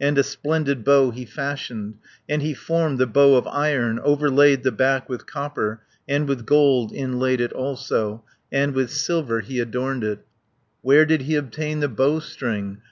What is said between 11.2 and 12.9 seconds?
he obtain the bowstring?